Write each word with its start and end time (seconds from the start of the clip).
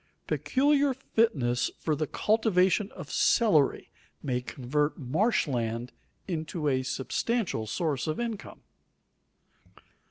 Peculiar 0.25 0.95
fitness 0.95 1.69
for 1.77 1.95
the 1.95 2.07
cultivation 2.07 2.91
of 2.93 3.11
celery 3.11 3.91
may 4.23 4.41
convert 4.41 4.97
marsh 4.97 5.47
land 5.47 5.91
into 6.27 6.67
a 6.67 6.81
substantial 6.81 7.67
source 7.67 8.07
of 8.07 8.19
income. 8.19 8.63